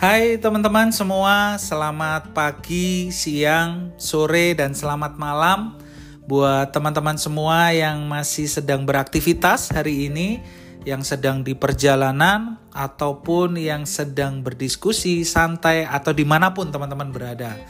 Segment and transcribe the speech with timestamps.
[0.00, 5.76] Hai teman-teman semua, selamat pagi, siang, sore, dan selamat malam
[6.24, 10.40] buat teman-teman semua yang masih sedang beraktivitas hari ini,
[10.88, 17.60] yang sedang di perjalanan, ataupun yang sedang berdiskusi, santai, atau di mana pun teman-teman berada.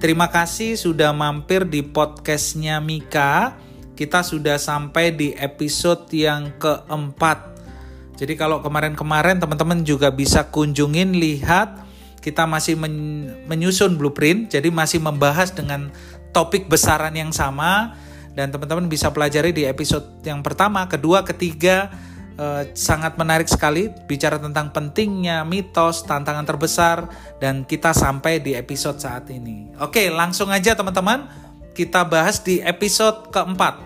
[0.00, 3.60] Terima kasih sudah mampir di podcastnya Mika.
[3.92, 7.53] Kita sudah sampai di episode yang keempat
[8.14, 11.82] jadi kalau kemarin-kemarin teman-teman juga bisa kunjungin lihat
[12.24, 15.92] kita masih men menyusun blueprint, jadi masih membahas dengan
[16.32, 18.00] topik besaran yang sama
[18.32, 21.92] dan teman-teman bisa pelajari di episode yang pertama, kedua, ketiga
[22.40, 27.12] eh, sangat menarik sekali bicara tentang pentingnya mitos, tantangan terbesar
[27.44, 29.76] dan kita sampai di episode saat ini.
[29.84, 31.28] Oke, langsung aja teman-teman
[31.76, 33.84] kita bahas di episode keempat.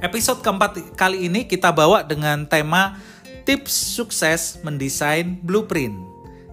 [0.00, 2.98] Episode keempat kali ini kita bawa dengan tema
[3.44, 5.94] tips sukses mendesain blueprint.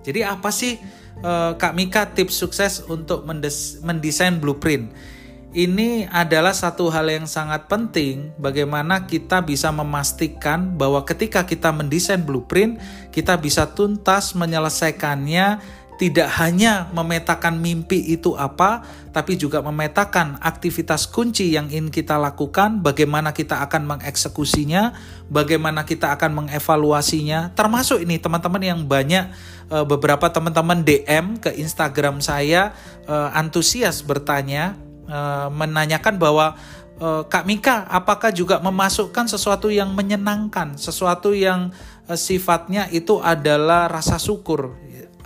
[0.04, 0.78] Jadi apa sih
[1.24, 3.24] uh, Kak Mika tips sukses untuk
[3.84, 4.92] mendesain blueprint?
[5.52, 12.24] Ini adalah satu hal yang sangat penting bagaimana kita bisa memastikan bahwa ketika kita mendesain
[12.24, 12.80] blueprint,
[13.12, 15.60] kita bisa tuntas menyelesaikannya
[16.02, 18.82] tidak hanya memetakan mimpi itu apa,
[19.14, 24.98] tapi juga memetakan aktivitas kunci yang ingin kita lakukan, bagaimana kita akan mengeksekusinya,
[25.30, 29.30] bagaimana kita akan mengevaluasinya, termasuk ini teman-teman yang banyak
[29.70, 32.74] eh, beberapa teman-teman DM ke Instagram saya
[33.06, 34.74] eh, antusias bertanya,
[35.06, 36.58] eh, menanyakan bahwa
[37.02, 41.74] Kak Mika, apakah juga memasukkan sesuatu yang menyenangkan, sesuatu yang
[42.14, 44.78] sifatnya itu adalah rasa syukur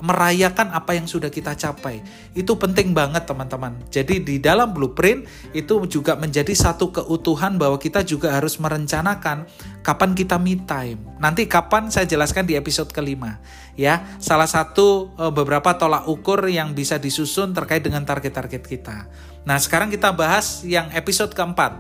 [0.06, 2.06] merayakan apa yang sudah kita capai.
[2.38, 3.82] Itu penting banget teman-teman.
[3.90, 5.26] Jadi di dalam blueprint
[5.58, 9.50] itu juga menjadi satu keutuhan bahwa kita juga harus merencanakan
[9.82, 11.02] kapan kita me time.
[11.18, 13.42] Nanti kapan saya jelaskan di episode kelima.
[13.74, 19.10] Ya, salah satu e, beberapa tolak ukur yang bisa disusun terkait dengan target-target kita.
[19.44, 21.76] Nah, sekarang kita bahas yang episode keempat.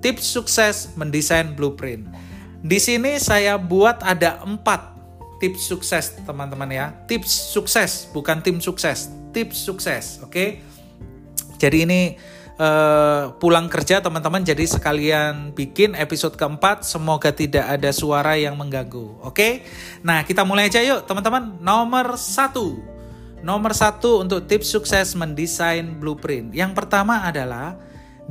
[0.00, 2.06] Tips sukses mendesain blueprint.
[2.64, 4.93] Di sini saya buat ada empat
[5.44, 6.86] tips sukses teman-teman ya.
[7.04, 10.32] Tips sukses bukan tim sukses, tips sukses, oke?
[10.32, 10.64] Okay?
[11.60, 12.00] Jadi ini
[12.56, 19.20] uh, pulang kerja teman-teman jadi sekalian bikin episode keempat semoga tidak ada suara yang mengganggu
[19.22, 19.52] oke okay?
[20.02, 22.78] nah kita mulai aja yuk teman-teman nomor satu
[23.44, 27.76] nomor satu untuk tips sukses mendesain blueprint yang pertama adalah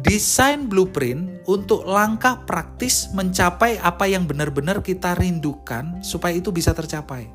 [0.01, 7.29] desain blueprint untuk langkah praktis mencapai apa yang benar-benar kita rindukan supaya itu bisa tercapai.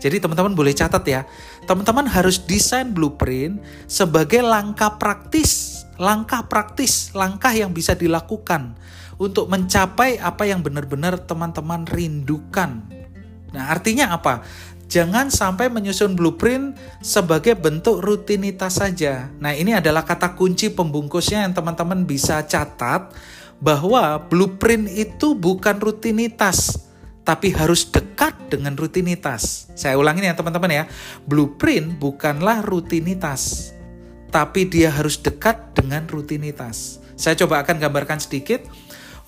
[0.00, 1.28] Jadi teman-teman boleh catat ya,
[1.68, 8.80] teman-teman harus desain blueprint sebagai langkah praktis, langkah praktis, langkah yang bisa dilakukan
[9.20, 12.80] untuk mencapai apa yang benar-benar teman-teman rindukan.
[13.52, 14.40] Nah, artinya apa?
[14.90, 19.30] Jangan sampai menyusun blueprint sebagai bentuk rutinitas saja.
[19.38, 23.14] Nah, ini adalah kata kunci pembungkusnya yang teman-teman bisa catat
[23.62, 26.90] bahwa blueprint itu bukan rutinitas,
[27.22, 29.70] tapi harus dekat dengan rutinitas.
[29.78, 30.84] Saya ulangin ya teman-teman ya.
[31.22, 33.70] Blueprint bukanlah rutinitas,
[34.34, 36.98] tapi dia harus dekat dengan rutinitas.
[37.14, 38.66] Saya coba akan gambarkan sedikit.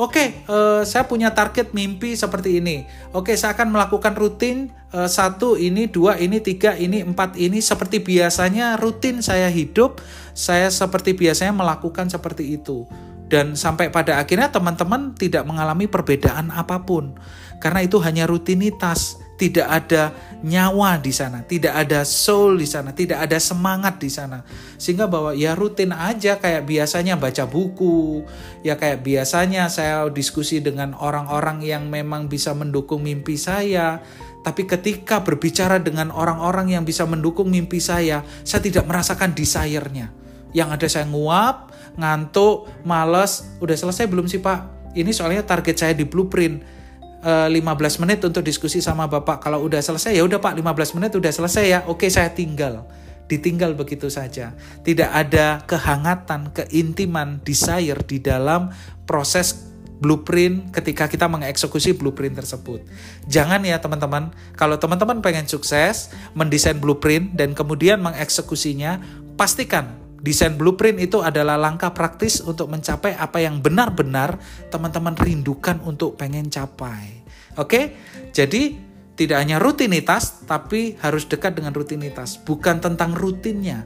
[0.01, 2.89] Oke, uh, saya punya target mimpi seperti ini.
[3.13, 8.01] Oke, saya akan melakukan rutin uh, satu ini, dua ini, tiga ini, empat ini seperti
[8.01, 10.01] biasanya rutin saya hidup.
[10.33, 12.89] Saya seperti biasanya melakukan seperti itu.
[13.29, 17.17] Dan sampai pada akhirnya teman-teman tidak mengalami perbedaan apa pun
[17.63, 20.15] karena itu hanya rutinitas tidak ada
[20.47, 24.47] nyawa di sana, tidak ada soul di sana, tidak ada semangat di sana.
[24.79, 28.23] Sehingga bahwa ya rutin aja kayak biasanya baca buku,
[28.63, 33.99] ya kayak biasanya saya diskusi dengan orang-orang yang memang bisa mendukung mimpi saya.
[34.47, 40.15] Tapi ketika berbicara dengan orang-orang yang bisa mendukung mimpi saya, saya tidak merasakan desire-nya.
[40.55, 44.95] Yang ada saya nguap, ngantuk, males, udah selesai belum sih Pak?
[44.95, 46.82] Ini soalnya target saya di blueprint
[47.23, 49.39] 15 eh, menit untuk diskusi sama Bapak.
[49.39, 51.79] Kalau udah selesai ya udah Pak 15 menit udah selesai ya.
[51.87, 52.83] Oke, saya tinggal.
[53.31, 54.59] Ditinggal begitu saja.
[54.83, 58.75] Tidak ada kehangatan, keintiman, desire di dalam
[59.07, 59.71] proses
[60.03, 62.83] blueprint ketika kita mengeksekusi blueprint tersebut.
[63.31, 68.99] Jangan ya teman-teman, kalau teman-teman pengen sukses mendesain blueprint dan kemudian mengeksekusinya,
[69.39, 74.39] pastikan Desain blueprint itu adalah langkah praktis untuk mencapai apa yang benar-benar
[74.71, 77.27] teman-teman rindukan untuk pengen capai.
[77.59, 77.99] Oke,
[78.31, 78.79] jadi
[79.19, 82.39] tidak hanya rutinitas, tapi harus dekat dengan rutinitas.
[82.39, 83.83] Bukan tentang rutinnya,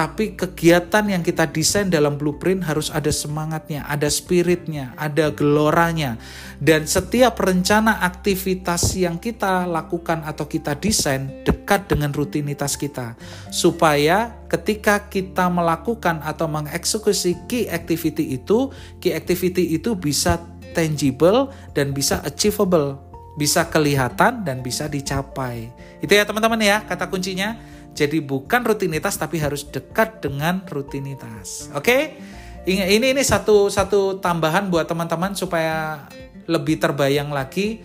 [0.00, 6.16] tapi kegiatan yang kita desain dalam blueprint harus ada semangatnya, ada spiritnya, ada geloranya.
[6.56, 13.12] Dan setiap rencana aktivitas yang kita lakukan atau kita desain dekat dengan rutinitas kita.
[13.52, 18.72] Supaya ketika kita melakukan atau mengeksekusi key activity itu,
[19.04, 20.40] key activity itu bisa
[20.72, 22.96] tangible dan bisa achievable,
[23.36, 25.68] bisa kelihatan dan bisa dicapai.
[26.00, 27.68] Itu ya teman-teman ya kata kuncinya.
[28.00, 31.68] Jadi bukan rutinitas tapi harus dekat dengan rutinitas.
[31.76, 32.16] Oke?
[32.64, 36.08] Ini ini ini satu satu tambahan buat teman-teman supaya
[36.48, 37.84] lebih terbayang lagi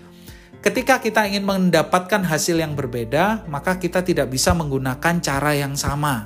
[0.66, 6.26] ketika kita ingin mendapatkan hasil yang berbeda, maka kita tidak bisa menggunakan cara yang sama.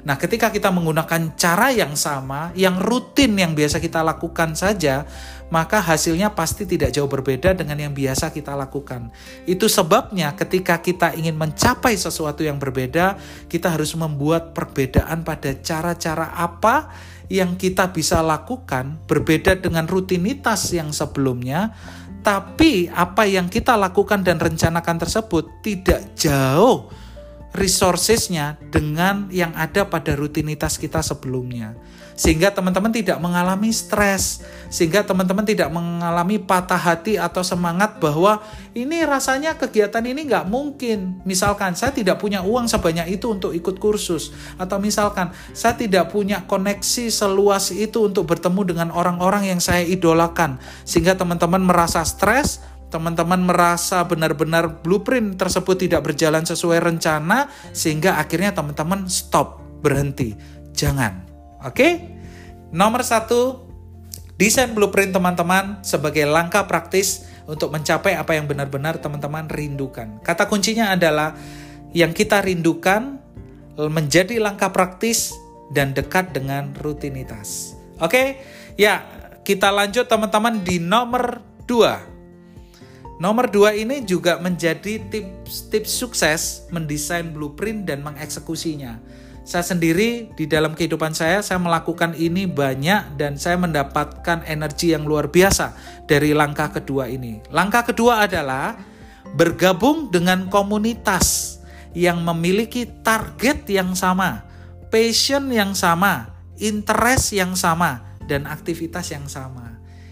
[0.00, 5.04] Nah, ketika kita menggunakan cara yang sama, yang rutin yang biasa kita lakukan saja,
[5.52, 9.10] maka hasilnya pasti tidak jauh berbeda dengan yang biasa kita lakukan.
[9.44, 13.18] Itu sebabnya ketika kita ingin mencapai sesuatu yang berbeda,
[13.50, 16.88] kita harus membuat perbedaan pada cara-cara apa
[17.30, 21.74] yang kita bisa lakukan berbeda dengan rutinitas yang sebelumnya,
[22.20, 26.90] tapi apa yang kita lakukan dan rencanakan tersebut tidak jauh
[27.50, 31.74] resourcesnya dengan yang ada pada rutinitas kita sebelumnya.
[32.20, 38.44] Sehingga teman-teman tidak mengalami stres, sehingga teman-teman tidak mengalami patah hati atau semangat bahwa
[38.76, 41.24] ini rasanya kegiatan ini nggak mungkin.
[41.24, 46.44] Misalkan saya tidak punya uang sebanyak itu untuk ikut kursus, atau misalkan saya tidak punya
[46.44, 53.46] koneksi seluas itu untuk bertemu dengan orang-orang yang saya idolakan, sehingga teman-teman merasa stres, teman-teman
[53.46, 60.34] merasa benar-benar blueprint tersebut tidak berjalan sesuai rencana sehingga akhirnya teman-teman stop, berhenti.
[60.74, 61.24] Jangan.
[61.62, 62.18] Oke?
[62.74, 63.66] Nomor satu,
[64.34, 70.18] desain blueprint teman-teman sebagai langkah praktis untuk mencapai apa yang benar-benar teman-teman rindukan.
[70.22, 71.34] Kata kuncinya adalah
[71.94, 73.18] yang kita rindukan
[73.78, 75.34] menjadi langkah praktis
[75.70, 77.78] dan dekat dengan rutinitas.
[78.02, 78.42] Oke?
[78.74, 79.02] Ya,
[79.46, 82.09] kita lanjut teman-teman di nomor 2
[83.20, 88.96] Nomor dua ini juga menjadi tips-tips sukses mendesain blueprint dan mengeksekusinya.
[89.44, 95.04] Saya sendiri di dalam kehidupan saya, saya melakukan ini banyak dan saya mendapatkan energi yang
[95.04, 95.76] luar biasa
[96.08, 97.44] dari langkah kedua ini.
[97.52, 98.80] Langkah kedua adalah
[99.36, 101.60] bergabung dengan komunitas
[101.92, 104.48] yang memiliki target yang sama,
[104.88, 109.69] passion yang sama, interest yang sama, dan aktivitas yang sama.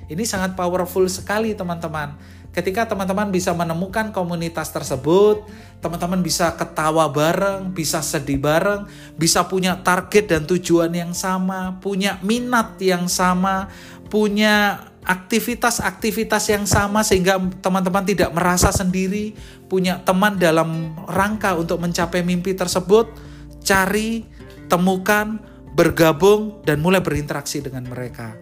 [0.09, 2.17] Ini sangat powerful sekali teman-teman.
[2.49, 5.45] Ketika teman-teman bisa menemukan komunitas tersebut,
[5.85, 8.89] teman-teman bisa ketawa bareng, bisa sedih bareng,
[9.21, 13.69] bisa punya target dan tujuan yang sama, punya minat yang sama,
[14.09, 19.37] punya aktivitas-aktivitas yang sama sehingga teman-teman tidak merasa sendiri,
[19.69, 23.13] punya teman dalam rangka untuk mencapai mimpi tersebut,
[23.61, 24.25] cari,
[24.73, 25.37] temukan,
[25.77, 28.35] bergabung dan mulai berinteraksi dengan mereka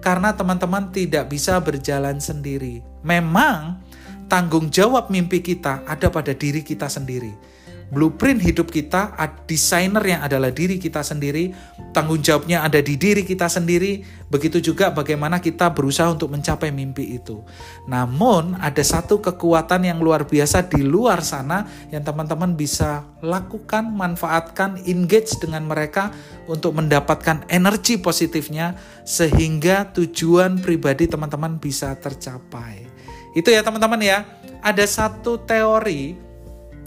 [0.00, 2.80] karena teman-teman tidak bisa berjalan sendiri.
[3.04, 3.80] Memang
[4.26, 7.59] tanggung jawab mimpi kita ada pada diri kita sendiri
[7.90, 9.12] blueprint hidup kita,
[9.50, 11.50] desainer yang adalah diri kita sendiri,
[11.90, 17.18] tanggung jawabnya ada di diri kita sendiri, begitu juga bagaimana kita berusaha untuk mencapai mimpi
[17.18, 17.42] itu.
[17.90, 24.78] Namun ada satu kekuatan yang luar biasa di luar sana yang teman-teman bisa lakukan, manfaatkan,
[24.86, 26.14] engage dengan mereka
[26.46, 32.86] untuk mendapatkan energi positifnya sehingga tujuan pribadi teman-teman bisa tercapai.
[33.34, 34.22] Itu ya teman-teman ya.
[34.60, 36.29] Ada satu teori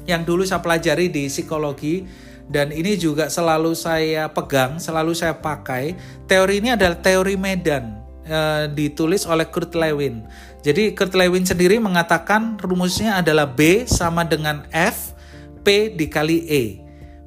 [0.03, 2.03] yang dulu saya pelajari di psikologi
[2.47, 5.95] dan ini juga selalu saya pegang, selalu saya pakai.
[6.27, 10.27] Teori ini adalah teori Medan, e, ditulis oleh Kurt Lewin.
[10.63, 15.15] Jadi Kurt Lewin sendiri mengatakan rumusnya adalah B sama dengan F,
[15.63, 16.63] P dikali E.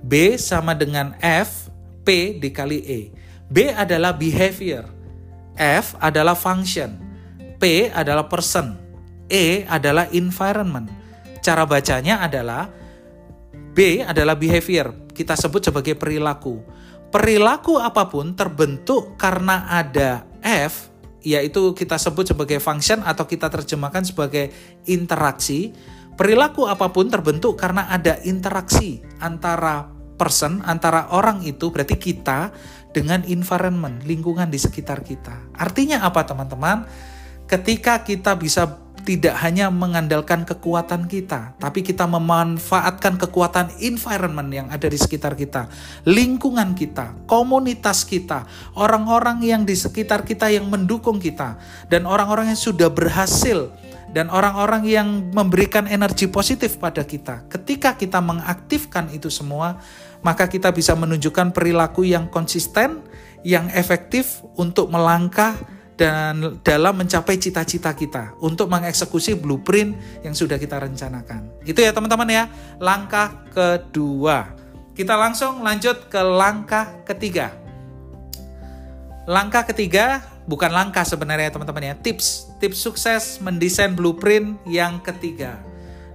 [0.04, 1.72] B sama dengan F,
[2.04, 3.00] P dikali E.
[3.48, 4.84] B adalah behavior,
[5.56, 6.98] F adalah function,
[7.56, 8.76] P adalah person,
[9.30, 10.95] E adalah environment.
[11.46, 12.66] Cara bacanya adalah
[13.70, 16.58] B adalah behavior, kita sebut sebagai perilaku.
[17.14, 20.90] Perilaku apa pun terbentuk karena ada F,
[21.22, 24.50] yaitu kita sebut sebagai function atau kita terjemahkan sebagai
[24.90, 25.70] interaksi.
[26.18, 29.86] Perilaku apa pun terbentuk karena ada interaksi antara
[30.18, 32.50] person, antara orang itu, berarti kita
[32.90, 35.54] dengan environment, lingkungan di sekitar kita.
[35.54, 36.90] Artinya apa teman-teman?
[37.46, 44.90] Ketika kita bisa tidak hanya mengandalkan kekuatan kita, tapi kita memanfaatkan kekuatan environment yang ada
[44.90, 45.70] di sekitar kita,
[46.02, 48.42] lingkungan kita, komunitas kita,
[48.74, 51.54] orang-orang yang di sekitar kita yang mendukung kita,
[51.86, 53.70] dan orang-orang yang sudah berhasil
[54.10, 57.46] dan orang-orang yang memberikan energi positif pada kita.
[57.46, 59.78] Ketika kita mengaktifkan itu semua,
[60.24, 63.06] maka kita bisa menunjukkan perilaku yang konsisten,
[63.46, 70.76] yang efektif untuk melangkah dan dalam mencapai cita-cita kita untuk mengeksekusi blueprint yang sudah kita
[70.76, 71.64] rencanakan.
[71.64, 72.44] Itu ya teman-teman ya,
[72.76, 74.52] langkah kedua.
[74.92, 77.52] Kita langsung lanjut ke langkah ketiga.
[79.24, 82.52] Langkah ketiga bukan langkah sebenarnya teman-teman ya, tips.
[82.60, 85.60] Tips sukses mendesain blueprint yang ketiga.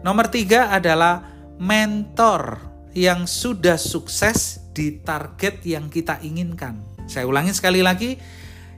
[0.01, 1.25] Nomor tiga adalah
[1.61, 2.57] mentor
[2.97, 6.81] yang sudah sukses di target yang kita inginkan.
[7.05, 8.17] Saya ulangi sekali lagi,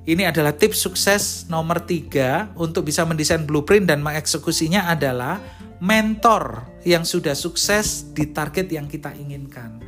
[0.04, 5.40] ini adalah tips sukses nomor tiga untuk bisa mendesain blueprint dan mengeksekusinya adalah
[5.80, 9.80] mentor yang sudah sukses di target yang kita inginkan.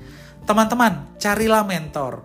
[0.47, 2.23] Teman-teman, carilah mentor.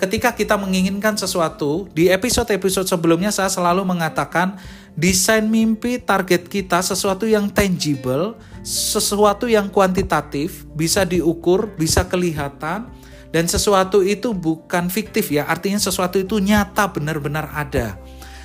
[0.00, 4.56] Ketika kita menginginkan sesuatu, di episode-episode sebelumnya saya selalu mengatakan
[4.96, 12.88] desain mimpi target kita sesuatu yang tangible, sesuatu yang kuantitatif, bisa diukur, bisa kelihatan,
[13.32, 17.96] dan sesuatu itu bukan fiktif ya, artinya sesuatu itu nyata benar-benar ada.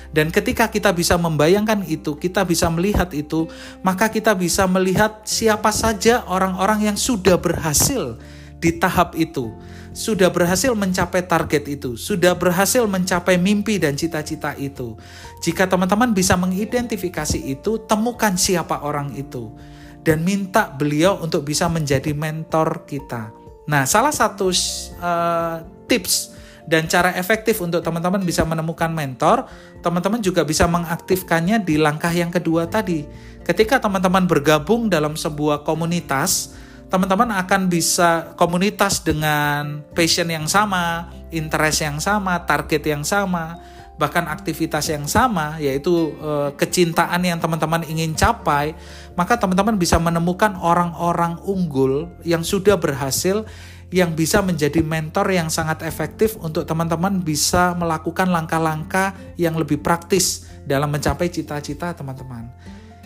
[0.08, 3.44] Dan ketika kita bisa membayangkan itu, kita bisa melihat itu,
[3.84, 8.16] maka kita bisa melihat siapa saja orang-orang yang sudah berhasil
[8.56, 9.52] di tahap itu,
[9.92, 14.96] sudah berhasil mencapai target itu, sudah berhasil mencapai mimpi dan cita-cita itu.
[15.44, 19.52] Jika teman-teman bisa mengidentifikasi itu, temukan siapa orang itu
[20.00, 23.37] dan minta beliau untuk bisa menjadi mentor kita.
[23.68, 26.32] Nah, salah satu uh, tips
[26.64, 29.44] dan cara efektif untuk teman-teman bisa menemukan mentor,
[29.84, 33.04] teman-teman juga bisa mengaktifkannya di langkah yang kedua tadi.
[33.44, 36.56] Ketika teman-teman bergabung dalam sebuah komunitas,
[36.88, 43.60] teman-teman akan bisa komunitas dengan passion yang sama, interest yang sama, target yang sama,
[43.98, 48.78] bahkan aktivitas yang sama, yaitu e, kecintaan yang teman-teman ingin capai,
[49.18, 53.42] maka teman-teman bisa menemukan orang-orang unggul yang sudah berhasil
[53.88, 60.46] yang bisa menjadi mentor yang sangat efektif untuk teman-teman bisa melakukan langkah-langkah yang lebih praktis
[60.68, 62.52] dalam mencapai cita-cita teman-teman.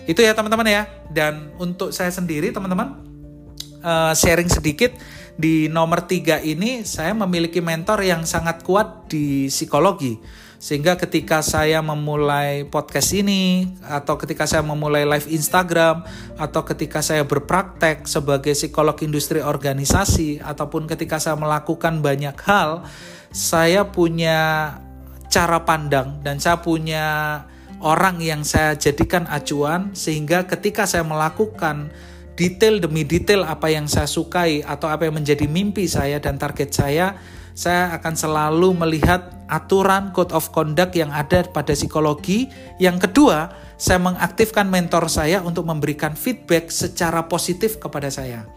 [0.04, 0.82] Itu ya teman-teman ya.
[1.06, 2.98] Dan untuk saya sendiri teman-teman
[3.86, 4.90] uh, sharing sedikit
[5.38, 10.20] di nomor tiga ini saya memiliki mentor yang sangat kuat di psikologi
[10.62, 16.06] sehingga ketika saya memulai podcast ini atau ketika saya memulai live Instagram
[16.38, 22.86] atau ketika saya berpraktek sebagai psikolog industri organisasi ataupun ketika saya melakukan banyak hal,
[23.34, 24.70] saya punya
[25.26, 27.06] cara pandang dan saya punya
[27.82, 31.90] orang yang saya jadikan acuan sehingga ketika saya melakukan
[32.38, 36.70] detail demi detail apa yang saya sukai atau apa yang menjadi mimpi saya dan target
[36.70, 37.18] saya
[37.52, 42.48] saya akan selalu melihat aturan code of conduct yang ada pada psikologi.
[42.80, 48.48] Yang kedua, saya mengaktifkan mentor saya untuk memberikan feedback secara positif kepada saya.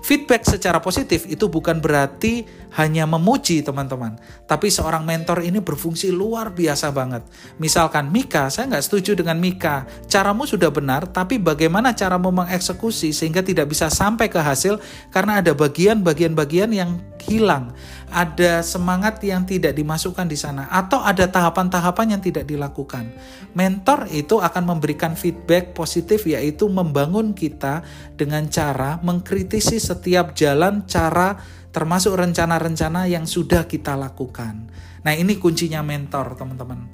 [0.00, 2.48] Feedback secara positif itu bukan berarti
[2.80, 4.16] hanya memuji teman-teman,
[4.48, 7.20] tapi seorang mentor ini berfungsi luar biasa banget.
[7.60, 13.44] Misalkan Mika, saya nggak setuju dengan Mika, caramu sudah benar, tapi bagaimana caramu mengeksekusi sehingga
[13.44, 14.80] tidak bisa sampai ke hasil
[15.12, 17.72] karena ada bagian-bagian-bagian yang hilang,
[18.10, 23.12] ada semangat yang tidak dimasukkan di sana, atau ada tahapan-tahapan yang tidak dilakukan.
[23.54, 27.84] Mentor itu akan memberikan feedback positif, yaitu membangun kita
[28.16, 31.38] dengan cara mengkritisi setiap jalan, cara,
[31.70, 34.66] termasuk rencana-rencana yang sudah kita lakukan.
[35.00, 36.90] Nah, ini kuncinya mentor, teman-teman.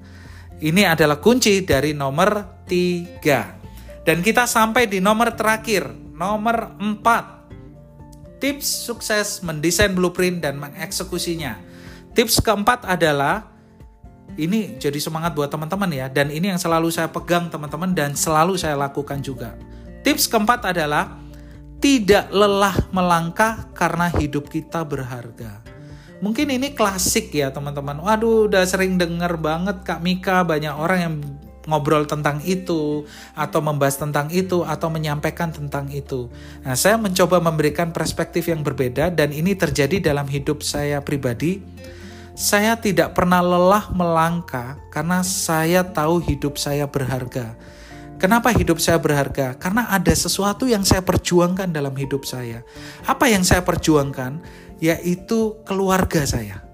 [0.56, 3.60] Ini adalah kunci dari nomor tiga.
[4.06, 7.35] Dan kita sampai di nomor terakhir, nomor empat
[8.46, 11.58] tips sukses mendesain blueprint dan mengeksekusinya.
[12.14, 13.50] Tips keempat adalah
[14.38, 18.54] ini jadi semangat buat teman-teman ya dan ini yang selalu saya pegang teman-teman dan selalu
[18.54, 19.58] saya lakukan juga.
[20.06, 21.18] Tips keempat adalah
[21.82, 25.66] tidak lelah melangkah karena hidup kita berharga.
[26.22, 27.98] Mungkin ini klasik ya teman-teman.
[27.98, 31.14] Waduh, udah sering denger banget Kak Mika banyak orang yang
[31.66, 33.04] ngobrol tentang itu
[33.34, 36.30] atau membahas tentang itu atau menyampaikan tentang itu.
[36.62, 41.60] Nah, saya mencoba memberikan perspektif yang berbeda dan ini terjadi dalam hidup saya pribadi.
[42.36, 47.56] Saya tidak pernah lelah melangkah karena saya tahu hidup saya berharga.
[48.16, 49.56] Kenapa hidup saya berharga?
[49.60, 52.64] Karena ada sesuatu yang saya perjuangkan dalam hidup saya.
[53.04, 54.40] Apa yang saya perjuangkan?
[54.80, 56.65] Yaitu keluarga saya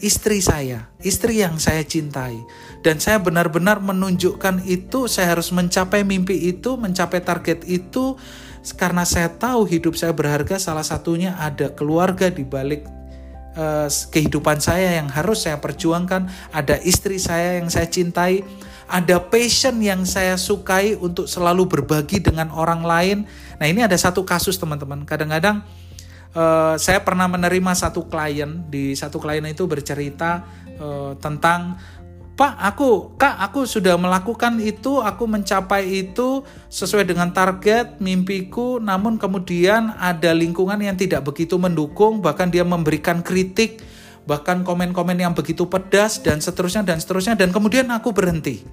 [0.00, 2.40] istri saya, istri yang saya cintai.
[2.80, 8.16] Dan saya benar-benar menunjukkan itu, saya harus mencapai mimpi itu, mencapai target itu,
[8.76, 12.84] karena saya tahu hidup saya berharga, salah satunya ada keluarga di balik
[13.56, 18.44] uh, kehidupan saya yang harus saya perjuangkan, ada istri saya yang saya cintai,
[18.90, 23.18] ada passion yang saya sukai untuk selalu berbagi dengan orang lain.
[23.62, 25.06] Nah, ini ada satu kasus teman-teman.
[25.06, 25.62] Kadang-kadang
[26.34, 30.44] uh, saya pernah menerima satu klien di satu klien itu bercerita
[30.78, 31.78] uh, tentang
[32.40, 36.40] Pak, aku, Kak, aku sudah melakukan itu, aku mencapai itu
[36.72, 43.20] sesuai dengan target mimpiku, namun kemudian ada lingkungan yang tidak begitu mendukung, bahkan dia memberikan
[43.20, 43.84] kritik,
[44.24, 48.64] bahkan komen-komen yang begitu pedas dan seterusnya dan seterusnya dan kemudian aku berhenti.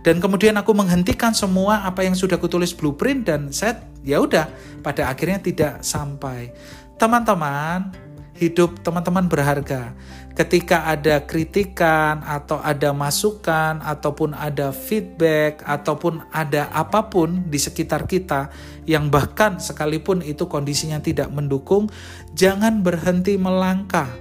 [0.00, 4.48] Dan kemudian aku menghentikan semua apa yang sudah kutulis blueprint dan saya ya udah
[4.80, 6.56] pada akhirnya tidak sampai.
[7.00, 7.96] Teman-teman,
[8.36, 9.96] hidup teman-teman berharga.
[10.36, 18.04] Ketika ada kritikan atau ada masukan ataupun ada feedback ataupun ada apa pun di sekitar
[18.04, 18.52] kita
[18.84, 21.88] yang bahkan sekalipun itu kondisinya tidak mendukung,
[22.36, 24.12] jangan berhenti melangkah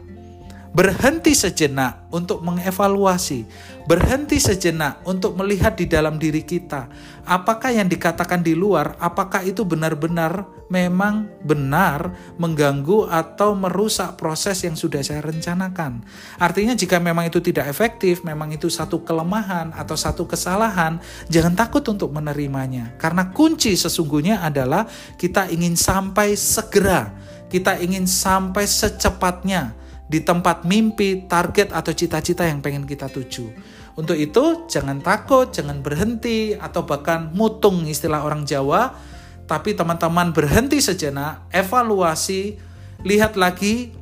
[0.80, 3.44] berhenti sejenak untuk mengevaluasi,
[3.84, 6.88] berhenti sejenak untuk melihat di dalam diri kita,
[7.28, 14.80] apakah yang dikatakan di luar, apakah itu benar-benar memang benar mengganggu atau merusak proses yang
[14.80, 16.00] sudah saya rencanakan.
[16.40, 21.84] Artinya jika memang itu tidak efektif, memang itu satu kelemahan atau satu kesalahan, jangan takut
[21.92, 22.96] untuk menerimanya.
[22.96, 24.88] Karena kunci sesungguhnya adalah
[25.20, 27.12] kita ingin sampai segera,
[27.52, 29.76] kita ingin sampai secepatnya
[30.10, 33.54] di tempat mimpi, target, atau cita-cita yang pengen kita tuju.
[33.94, 38.98] Untuk itu, jangan takut, jangan berhenti, atau bahkan mutung istilah orang Jawa,
[39.46, 42.58] tapi teman-teman berhenti sejenak, evaluasi,
[43.06, 43.94] lihat lagi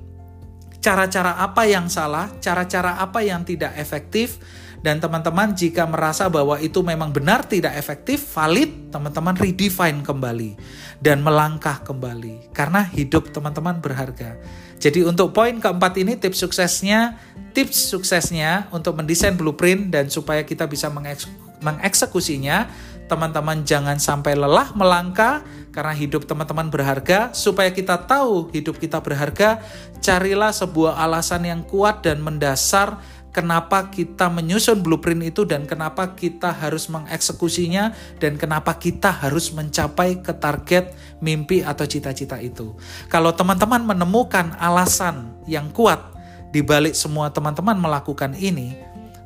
[0.79, 4.39] cara-cara apa yang salah, cara-cara apa yang tidak efektif,
[4.85, 10.53] dan teman-teman jika merasa bahwa itu memang benar tidak efektif, valid, teman-teman redefine kembali
[11.01, 12.53] dan melangkah kembali.
[12.53, 14.37] Karena hidup teman-teman berharga.
[14.77, 17.17] Jadi untuk poin keempat ini tips suksesnya,
[17.57, 22.69] tips suksesnya untuk mendesain blueprint dan supaya kita bisa mengeksekusinya,
[23.09, 25.41] teman-teman jangan sampai lelah melangkah
[25.73, 27.33] karena hidup teman-teman berharga.
[27.33, 29.65] Supaya kita tahu hidup kita berharga,
[29.97, 33.01] carilah sebuah alasan yang kuat dan mendasar
[33.37, 40.25] kenapa kita menyusun blueprint itu dan kenapa kita harus mengeksekusinya dan kenapa kita harus mencapai
[40.25, 42.73] ke target mimpi atau cita-cita itu.
[43.13, 46.01] Kalau teman-teman menemukan alasan yang kuat
[46.49, 48.73] di balik semua teman-teman melakukan ini,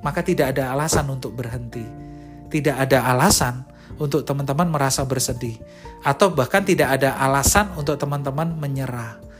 [0.04, 1.88] maka tidak ada alasan untuk berhenti.
[2.52, 3.64] Tidak ada alasan
[3.96, 5.56] untuk teman-teman merasa bersedih
[6.04, 9.31] atau bahkan tidak ada alasan untuk teman-teman menyerah.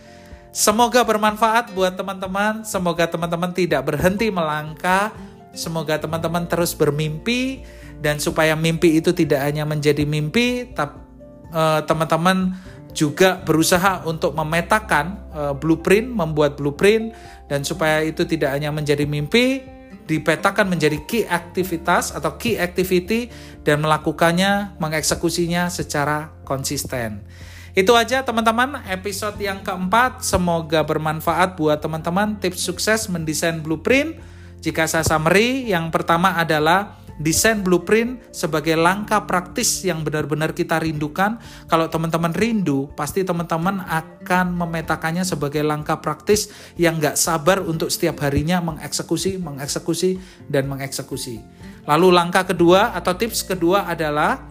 [0.52, 2.68] Semoga bermanfaat buat teman-teman.
[2.68, 5.16] Semoga teman-teman tidak berhenti melangkah.
[5.56, 7.64] Semoga teman-teman terus bermimpi
[8.02, 12.58] dan supaya mimpi itu tidak hanya menjadi mimpi, uh, teman-teman
[12.92, 17.16] juga berusaha untuk memetakan uh, blueprint, membuat blueprint
[17.48, 19.64] dan supaya itu tidak hanya menjadi mimpi,
[20.10, 23.32] dipetakan menjadi key aktivitas atau key activity
[23.64, 27.24] dan melakukannya, mengeksekusinya secara konsisten.
[27.72, 30.20] Itu aja teman-teman episode yang keempat.
[30.28, 34.20] Semoga bermanfaat buat teman-teman tips sukses mendesain blueprint.
[34.60, 41.40] Jika saya summary, yang pertama adalah desain blueprint sebagai langkah praktis yang benar-benar kita rindukan.
[41.72, 48.20] Kalau teman-teman rindu, pasti teman-teman akan memetakannya sebagai langkah praktis yang nggak sabar untuk setiap
[48.26, 50.20] harinya mengeksekusi, mengeksekusi,
[50.52, 51.40] dan mengeksekusi.
[51.88, 54.46] Lalu langkah kedua atau tips kedua adalah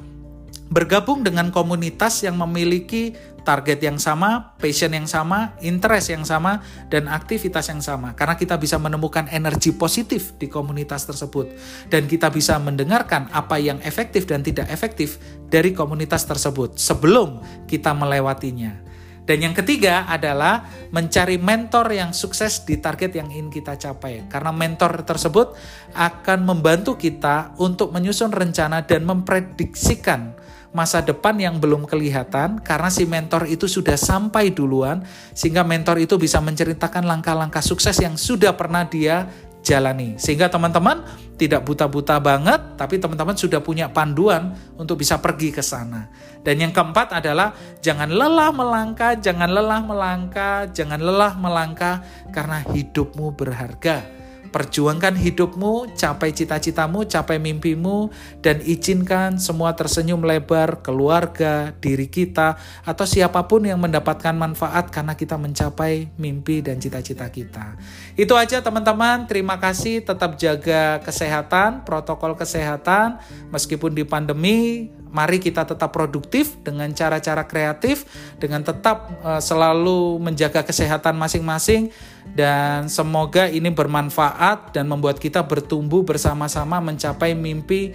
[0.70, 7.10] bergabung dengan komunitas yang memiliki target yang sama, passion yang sama, interest yang sama, dan
[7.10, 8.14] aktivitas yang sama.
[8.14, 11.50] Karena kita bisa menemukan energi positif di komunitas tersebut.
[11.90, 15.18] Dan kita bisa mendengarkan apa yang efektif dan tidak efektif
[15.50, 18.86] dari komunitas tersebut sebelum kita melewatinya.
[19.26, 24.26] Dan yang ketiga adalah mencari mentor yang sukses di target yang ingin kita capai.
[24.26, 25.54] Karena mentor tersebut
[25.94, 30.34] akan membantu kita untuk menyusun rencana dan memprediksikan
[30.70, 35.02] masa depan yang belum kelihatan karena si mentor itu sudah sampai duluan
[35.34, 39.26] sehingga mentor itu bisa menceritakan langkah-langkah sukses yang sudah pernah dia
[39.60, 40.16] jalani.
[40.16, 41.04] Sehingga teman-teman
[41.36, 46.06] tidak buta-buta banget tapi teman-teman sudah punya panduan untuk bisa pergi ke sana.
[46.40, 47.52] Dan yang keempat adalah
[47.82, 52.00] jangan lelah melangkah, jangan lelah melangkah, jangan lelah melangkah
[52.32, 54.19] karena hidupmu berharga
[54.50, 58.10] Perjuangkan hidupmu, capai cita-citamu, capai mimpimu,
[58.42, 65.14] dan izinkan semua tersenyum lebar keluarga, diri kita, atau siapa pun yang mendapatkan manfaat karena
[65.14, 67.78] kita mencapai mimpi dan cita-cita kita.
[68.18, 73.22] Itu aja teman-teman, terima kasih, tetap jaga kesehatan, protokol kesehatan,
[73.54, 78.06] meskipun di pandemi, mari kita tetap produktif dengan cara-cara kreatif,
[78.38, 81.90] dengan tetap uh, selalu menjaga kesehatan masing-masing,
[82.30, 87.92] dan semoga ini bermanfaat dan membuat kita bertumbuh bersama-sama mencapai mimpi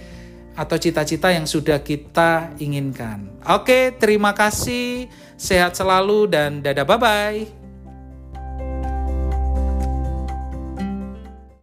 [0.56, 3.28] atau cita-cita yang sudah kita inginkan.
[3.44, 5.06] Oke, terima kasih.
[5.36, 7.65] Sehat selalu dan dadah bye-bye.